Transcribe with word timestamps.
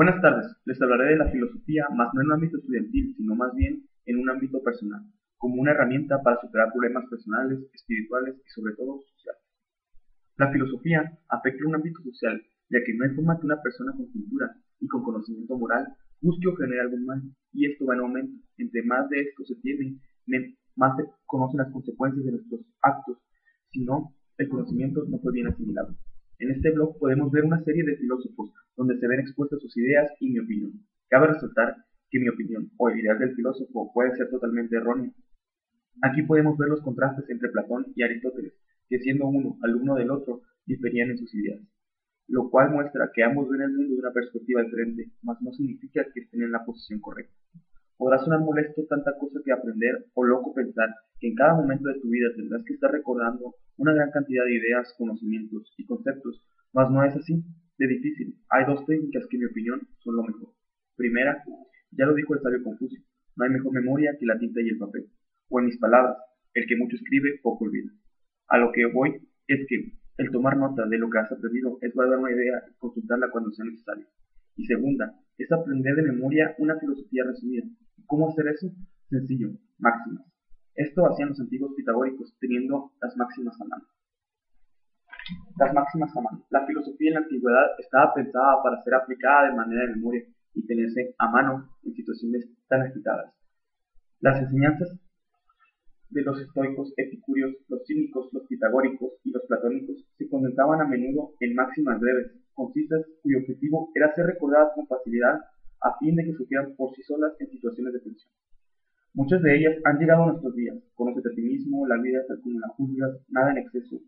Buenas 0.00 0.22
tardes, 0.22 0.46
les 0.64 0.80
hablaré 0.80 1.10
de 1.12 1.18
la 1.18 1.30
filosofía, 1.30 1.84
más 1.94 2.08
no 2.14 2.22
en 2.22 2.28
un 2.28 2.32
ámbito 2.32 2.56
estudiantil, 2.56 3.14
sino 3.18 3.34
más 3.34 3.54
bien 3.54 3.84
en 4.06 4.16
un 4.16 4.30
ámbito 4.30 4.62
personal, 4.62 5.02
como 5.36 5.60
una 5.60 5.72
herramienta 5.72 6.22
para 6.22 6.40
superar 6.40 6.72
problemas 6.72 7.04
personales, 7.10 7.58
espirituales 7.74 8.34
y 8.36 8.48
sobre 8.48 8.72
todo 8.76 9.02
sociales. 9.12 9.42
La 10.38 10.50
filosofía 10.50 11.04
afecta 11.28 11.66
un 11.66 11.74
ámbito 11.74 12.00
social, 12.00 12.40
ya 12.70 12.78
que 12.82 12.94
no 12.94 13.04
hay 13.04 13.10
forma 13.10 13.38
que 13.38 13.44
una 13.44 13.60
persona 13.60 13.92
con 13.92 14.10
cultura 14.10 14.56
y 14.80 14.88
con 14.88 15.02
conocimiento 15.02 15.58
moral 15.58 15.86
busque 16.22 16.48
o 16.48 16.56
genere 16.56 16.80
algún 16.80 17.04
mal, 17.04 17.20
y 17.52 17.66
esto 17.66 17.84
va 17.84 17.92
en 17.92 18.00
aumento. 18.00 18.42
Entre 18.56 18.82
más 18.82 19.06
de 19.10 19.20
esto 19.20 19.44
se 19.44 19.56
tiene, 19.56 19.98
más 20.76 20.96
se 20.96 21.04
conocen 21.26 21.58
las 21.58 21.72
consecuencias 21.72 22.24
de 22.24 22.32
nuestros 22.32 22.62
actos, 22.80 23.18
si 23.68 23.84
no, 23.84 24.14
el 24.38 24.48
conocimiento 24.48 25.04
no 25.10 25.18
fue 25.18 25.34
bien 25.34 25.48
asimilado. 25.48 25.94
En 26.40 26.50
este 26.50 26.70
blog 26.70 26.98
podemos 26.98 27.30
ver 27.30 27.44
una 27.44 27.62
serie 27.64 27.84
de 27.84 27.98
filósofos 27.98 28.50
donde 28.74 28.98
se 28.98 29.06
ven 29.06 29.20
expuestas 29.20 29.60
sus 29.60 29.76
ideas 29.76 30.10
y 30.20 30.30
mi 30.30 30.38
opinión. 30.38 30.72
Cabe 31.10 31.26
resaltar 31.26 31.76
que 32.10 32.18
mi 32.18 32.30
opinión 32.30 32.70
o 32.78 32.88
el 32.88 32.98
ideal 32.98 33.18
del 33.18 33.34
filósofo 33.34 33.92
puede 33.92 34.16
ser 34.16 34.30
totalmente 34.30 34.74
erróneo. 34.74 35.12
Aquí 36.00 36.22
podemos 36.22 36.56
ver 36.56 36.70
los 36.70 36.80
contrastes 36.80 37.28
entre 37.28 37.50
Platón 37.50 37.92
y 37.94 38.02
Aristóteles, 38.02 38.54
que 38.88 39.00
siendo 39.00 39.26
uno 39.26 39.58
alumno 39.62 39.96
del 39.96 40.10
otro, 40.10 40.40
diferían 40.64 41.10
en 41.10 41.18
sus 41.18 41.34
ideas, 41.34 41.60
lo 42.26 42.48
cual 42.48 42.70
muestra 42.70 43.10
que 43.14 43.22
ambos 43.22 43.50
ven 43.50 43.60
el 43.60 43.72
mundo 43.72 43.94
de 43.94 44.00
una 44.00 44.12
perspectiva 44.12 44.62
diferente, 44.62 45.10
mas 45.22 45.36
no 45.42 45.52
significa 45.52 46.06
que 46.14 46.20
estén 46.20 46.42
en 46.42 46.52
la 46.52 46.64
posición 46.64 47.00
correcta. 47.00 47.34
Podrá 48.00 48.16
sonar 48.16 48.40
molesto 48.40 48.80
tanta 48.88 49.12
cosa 49.18 49.40
que 49.44 49.52
aprender 49.52 50.06
o 50.14 50.24
loco 50.24 50.54
pensar 50.54 50.88
que 51.20 51.28
en 51.28 51.34
cada 51.34 51.52
momento 51.52 51.86
de 51.86 52.00
tu 52.00 52.08
vida 52.08 52.32
tendrás 52.34 52.64
que 52.64 52.72
estar 52.72 52.90
recordando 52.90 53.56
una 53.76 53.92
gran 53.92 54.10
cantidad 54.10 54.42
de 54.46 54.54
ideas, 54.54 54.94
conocimientos 54.96 55.70
y 55.76 55.84
conceptos, 55.84 56.42
mas 56.72 56.90
no 56.90 57.04
es 57.04 57.14
así 57.14 57.44
de 57.76 57.86
difícil. 57.86 58.40
Hay 58.48 58.64
dos 58.64 58.86
técnicas 58.86 59.26
que 59.28 59.36
en 59.36 59.40
mi 59.40 59.46
opinión 59.48 59.80
son 59.98 60.16
lo 60.16 60.22
mejor. 60.22 60.48
Primera, 60.96 61.44
ya 61.90 62.06
lo 62.06 62.14
dijo 62.14 62.32
el 62.32 62.40
sabio 62.40 62.62
Confucio, 62.64 63.02
no 63.36 63.44
hay 63.44 63.50
mejor 63.50 63.74
memoria 63.74 64.16
que 64.18 64.24
la 64.24 64.38
tinta 64.38 64.62
y 64.62 64.70
el 64.70 64.78
papel. 64.78 65.04
O 65.50 65.60
en 65.60 65.66
mis 65.66 65.76
palabras, 65.76 66.16
el 66.54 66.66
que 66.66 66.76
mucho 66.76 66.96
escribe, 66.96 67.38
poco 67.42 67.66
olvida. 67.66 67.92
A 68.48 68.56
lo 68.56 68.72
que 68.72 68.86
voy 68.86 69.10
es 69.46 69.66
que 69.68 69.92
el 70.16 70.30
tomar 70.30 70.56
nota 70.56 70.86
de 70.86 70.96
lo 70.96 71.10
que 71.10 71.18
has 71.18 71.30
aprendido 71.30 71.76
es 71.82 71.92
guardar 71.92 72.18
una 72.18 72.32
idea 72.32 72.62
y 72.66 72.78
consultarla 72.78 73.30
cuando 73.30 73.50
sea 73.50 73.66
necesario. 73.66 74.06
Y 74.56 74.64
segunda, 74.64 75.20
es 75.36 75.52
aprender 75.52 75.96
de 75.96 76.02
memoria 76.02 76.54
una 76.56 76.78
filosofía 76.78 77.24
resumida. 77.24 77.64
¿Cómo 78.10 78.28
hacer 78.28 78.44
eso? 78.48 78.66
Sencillo, 79.08 79.50
máximas. 79.78 80.26
Esto 80.74 81.06
hacían 81.06 81.28
los 81.28 81.38
antiguos 81.38 81.70
pitagóricos, 81.76 82.34
teniendo 82.40 82.90
las 83.00 83.16
máximas 83.16 83.54
a 83.60 83.64
mano. 83.66 83.84
Las 85.56 85.72
máximas 85.72 86.10
a 86.16 86.20
mano. 86.20 86.44
La 86.50 86.66
filosofía 86.66 87.10
en 87.10 87.14
la 87.14 87.20
antigüedad 87.20 87.66
estaba 87.78 88.12
pensada 88.12 88.60
para 88.64 88.82
ser 88.82 88.94
aplicada 88.94 89.46
de 89.46 89.54
manera 89.54 89.86
de 89.86 89.94
memoria 89.94 90.24
y 90.54 90.66
tenerse 90.66 91.14
a 91.18 91.30
mano 91.30 91.70
en 91.84 91.94
situaciones 91.94 92.50
tan 92.66 92.82
agitadas. 92.82 93.32
Las 94.18 94.42
enseñanzas 94.42 94.90
de 96.08 96.22
los 96.22 96.40
estoicos, 96.40 96.92
epicúreos, 96.96 97.54
los 97.68 97.86
cínicos, 97.86 98.28
los 98.32 98.44
pitagóricos 98.48 99.12
y 99.22 99.30
los 99.30 99.46
platónicos 99.46 100.04
se 100.18 100.28
condensaban 100.28 100.80
a 100.80 100.88
menudo 100.88 101.34
en 101.38 101.54
máximas 101.54 102.00
breves, 102.00 102.32
concisas, 102.54 103.06
cuyo 103.22 103.38
objetivo 103.38 103.92
era 103.94 104.12
ser 104.16 104.26
recordadas 104.26 104.72
con 104.74 104.88
facilidad 104.88 105.38
a 105.82 105.98
fin 105.98 106.16
de 106.16 106.24
que 106.24 106.34
supieran 106.34 106.74
por 106.76 106.94
sí 106.94 107.02
solas 107.02 107.32
en 107.38 107.50
situaciones 107.50 107.92
de 107.94 108.00
tensión. 108.00 108.32
Muchas 109.14 109.42
de 109.42 109.56
ellas 109.56 109.76
han 109.84 109.98
llegado 109.98 110.22
a 110.22 110.26
nuestros 110.26 110.54
días. 110.54 110.76
Conócete 110.94 111.30
a 111.30 111.34
ti 111.34 111.42
mismo, 111.42 111.86
la 111.86 112.00
vida 112.00 112.20
tal 112.28 112.40
como 112.40 112.60
la 112.60 112.68
juzgas, 112.68 113.18
nada 113.28 113.50
en 113.50 113.58
exceso, 113.58 114.00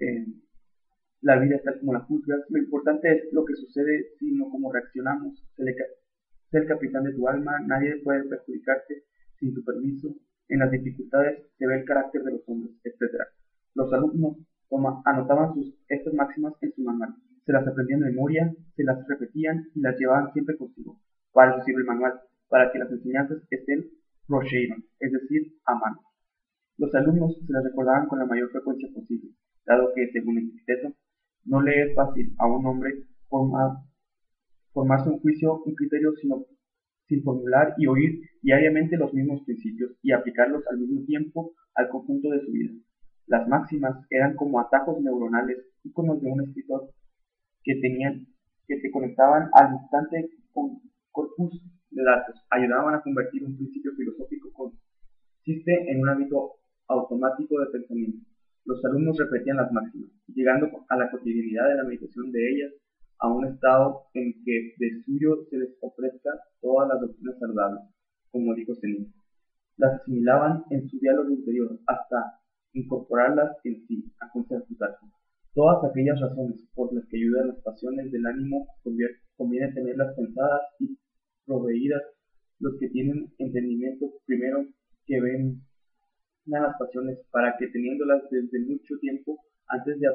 eh, 0.00 0.26
la 1.20 1.38
vida 1.38 1.60
tal 1.64 1.78
como 1.80 1.92
la 1.92 2.00
juzgas. 2.00 2.40
Lo 2.48 2.58
importante 2.58 3.12
es 3.12 3.32
lo 3.32 3.44
que 3.44 3.54
sucede, 3.54 4.06
sino 4.18 4.50
cómo 4.50 4.72
reaccionamos. 4.72 5.44
Sé 5.56 6.58
el 6.58 6.66
capitán 6.66 7.04
de 7.04 7.12
tu 7.12 7.28
alma, 7.28 7.60
nadie 7.66 8.00
puede 8.02 8.24
perjudicarte 8.24 9.04
sin 9.38 9.54
tu 9.54 9.62
permiso. 9.64 10.08
En 10.48 10.60
las 10.60 10.70
dificultades 10.70 11.46
se 11.58 11.66
ve 11.66 11.80
el 11.80 11.84
carácter 11.84 12.22
de 12.22 12.32
los 12.32 12.48
hombres, 12.48 12.74
etc. 12.82 13.22
Los 13.74 13.92
alumnos 13.92 14.38
anotaban 15.04 15.54
sus, 15.54 15.74
estas 15.88 16.14
máximas 16.14 16.54
en 16.62 16.72
su 16.72 16.82
manual. 16.82 17.14
Se 17.48 17.54
las 17.54 17.66
aprendían 17.66 18.00
de 18.00 18.10
memoria, 18.10 18.54
se 18.76 18.84
las 18.84 19.08
repetían 19.08 19.70
y 19.74 19.80
las 19.80 19.98
llevaban 19.98 20.30
siempre 20.34 20.58
consigo. 20.58 21.00
Para 21.32 21.52
eso 21.56 21.64
sirve 21.64 21.80
el 21.80 21.86
manual, 21.86 22.20
para 22.46 22.70
que 22.70 22.78
las 22.78 22.92
enseñanzas 22.92 23.38
estén 23.48 23.88
rocheron, 24.28 24.84
es 25.00 25.12
decir, 25.12 25.54
a 25.64 25.74
mano. 25.76 25.98
Los 26.76 26.94
alumnos 26.94 27.40
se 27.46 27.50
las 27.50 27.64
recordaban 27.64 28.06
con 28.06 28.18
la 28.18 28.26
mayor 28.26 28.50
frecuencia 28.50 28.90
posible, 28.92 29.30
dado 29.64 29.94
que, 29.94 30.10
según 30.12 30.36
Epicteto, 30.36 30.92
no 31.46 31.62
le 31.62 31.84
es 31.84 31.94
fácil 31.94 32.34
a 32.36 32.46
un 32.48 32.66
hombre 32.66 33.04
formar, 33.30 33.78
formarse 34.74 35.08
un 35.08 35.20
juicio, 35.20 35.62
un 35.64 35.74
criterio, 35.74 36.12
sino 36.20 36.44
sin 37.06 37.22
formular 37.22 37.72
y 37.78 37.86
oír 37.86 38.20
diariamente 38.42 38.98
los 38.98 39.14
mismos 39.14 39.40
principios 39.46 39.92
y 40.02 40.12
aplicarlos 40.12 40.64
al 40.70 40.80
mismo 40.80 41.02
tiempo 41.06 41.52
al 41.76 41.88
conjunto 41.88 42.28
de 42.28 42.44
su 42.44 42.52
vida. 42.52 42.72
Las 43.26 43.48
máximas 43.48 44.04
eran 44.10 44.36
como 44.36 44.60
atajos 44.60 45.00
neuronales, 45.00 45.56
íconos 45.82 46.20
de 46.20 46.30
un 46.30 46.42
escritor 46.42 46.90
que 47.68 47.74
tenían, 47.82 48.26
que 48.66 48.80
se 48.80 48.90
conectaban 48.90 49.50
al 49.52 49.74
instante 49.74 50.30
con 50.54 50.80
corpus 51.12 51.60
de 51.90 52.02
datos, 52.02 52.34
ayudaban 52.48 52.94
a 52.94 53.02
convertir 53.02 53.44
un 53.44 53.58
principio 53.58 53.92
filosófico 53.94 54.50
consiste 54.54 55.92
en 55.92 56.00
un 56.00 56.08
hábito 56.08 56.52
automático 56.88 57.60
de 57.60 57.66
pensamiento. 57.66 58.26
Los 58.64 58.82
alumnos 58.86 59.18
repetían 59.18 59.58
las 59.58 59.70
máximas, 59.70 60.10
llegando 60.28 60.70
a 60.88 60.96
la 60.96 61.10
cotidianidad 61.10 61.68
de 61.68 61.76
la 61.76 61.84
meditación 61.84 62.32
de 62.32 62.40
ellas 62.52 62.72
a 63.18 63.28
un 63.28 63.44
estado 63.44 64.04
en 64.14 64.32
que 64.42 64.72
de 64.78 65.02
suyo 65.04 65.44
se 65.50 65.58
les 65.58 65.76
ofrezca 65.82 66.30
todas 66.62 66.88
las 66.88 67.02
doctrinas 67.02 67.38
saludables, 67.38 67.82
como 68.30 68.54
dijo 68.54 68.74
Selim. 68.76 69.12
Las 69.76 70.00
asimilaban 70.00 70.64
en 70.70 70.88
su 70.88 70.98
diálogo 70.98 71.28
interior 71.28 71.78
hasta 71.86 72.40
incorporarlas 72.72 73.58
en 73.64 73.86
sí, 73.86 74.10
a 74.20 74.30
conceptualizar. 74.30 74.96
Todas 75.58 75.90
aquellas 75.90 76.20
razones 76.20 76.62
por 76.72 76.94
las 76.94 77.04
que 77.08 77.16
ayudan 77.16 77.48
las 77.48 77.60
pasiones 77.62 78.12
del 78.12 78.24
ánimo 78.24 78.68
conviene 79.36 79.72
tenerlas 79.72 80.14
pensadas 80.14 80.60
y 80.78 80.96
proveídas 81.46 82.00
los 82.60 82.78
que 82.78 82.88
tienen 82.90 83.26
entendimiento 83.38 84.06
primero 84.24 84.64
que 85.04 85.20
ven 85.20 85.62
las 86.46 86.78
pasiones 86.78 87.18
para 87.32 87.56
que 87.58 87.66
teniéndolas 87.66 88.22
desde 88.30 88.60
mucho 88.66 88.98
tiempo 89.00 89.36
antes 89.66 89.98
de 89.98 90.06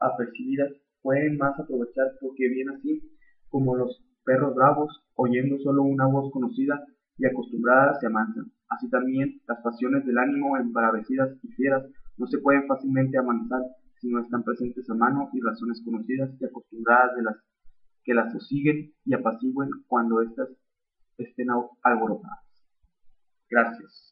apercibidas 0.00 0.72
pueden 1.02 1.36
más 1.36 1.60
aprovechar 1.60 2.12
porque 2.18 2.48
bien 2.48 2.70
así 2.70 3.02
como 3.50 3.76
los 3.76 4.02
perros 4.24 4.54
bravos 4.54 5.04
oyendo 5.14 5.58
solo 5.58 5.82
una 5.82 6.06
voz 6.06 6.32
conocida 6.32 6.82
y 7.18 7.26
acostumbradas 7.26 8.00
se 8.00 8.06
amansan. 8.06 8.50
Así 8.70 8.88
también 8.88 9.42
las 9.46 9.60
pasiones 9.62 10.06
del 10.06 10.16
ánimo 10.16 10.56
embravecidas 10.56 11.36
y 11.42 11.48
fieras 11.48 11.84
no 12.16 12.26
se 12.28 12.38
pueden 12.38 12.66
fácilmente 12.66 13.18
amansar 13.18 13.60
si 14.02 14.08
no 14.08 14.20
están 14.20 14.42
presentes 14.42 14.90
a 14.90 14.94
mano 14.94 15.30
y 15.32 15.40
razones 15.40 15.80
conocidas 15.84 16.30
y 16.40 16.44
acostumbradas 16.44 17.14
de 17.14 17.22
las 17.22 17.36
que 18.02 18.14
las 18.14 18.32
sosiguen 18.32 18.92
y 19.04 19.14
apacigüen 19.14 19.70
cuando 19.86 20.20
éstas 20.20 20.48
estén 21.18 21.46
alborotadas. 21.84 22.40
Gracias. 23.48 24.11